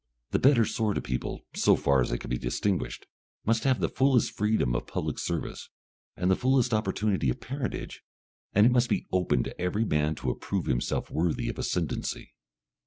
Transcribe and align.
The 0.31 0.39
better 0.39 0.65
sort 0.65 0.97
of 0.97 1.03
people, 1.03 1.45
so 1.53 1.75
far 1.75 2.01
as 2.01 2.09
they 2.09 2.17
can 2.17 2.31
be 2.31 2.39
distinguished, 2.39 3.05
must 3.45 3.65
have 3.65 3.79
the 3.79 3.87
fullest 3.87 4.31
freedom 4.31 4.73
of 4.75 4.87
public 4.87 5.19
service, 5.19 5.69
and 6.17 6.31
the 6.31 6.35
fullest 6.35 6.73
opportunity 6.73 7.29
of 7.29 7.39
parentage. 7.39 8.01
And 8.51 8.65
it 8.65 8.71
must 8.71 8.89
be 8.89 9.05
open 9.11 9.43
to 9.43 9.61
every 9.61 9.85
man 9.85 10.15
to 10.15 10.31
approve 10.31 10.65
himself 10.65 11.11
worthy 11.11 11.49
of 11.49 11.59
ascendency. 11.59 12.33